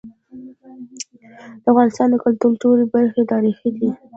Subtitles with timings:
[1.63, 3.89] د افغانستان د کلتور ټولي برخي تاریخي دي.